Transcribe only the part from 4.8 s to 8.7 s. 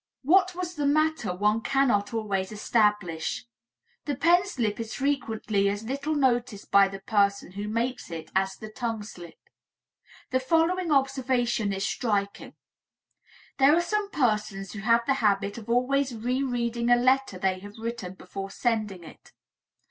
frequently as little noticed by the person who makes it as